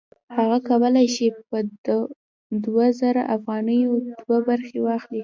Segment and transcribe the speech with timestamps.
[0.35, 1.57] هغه کولی شي په
[2.65, 5.19] دوه زره افغانیو دوه برخې واخلي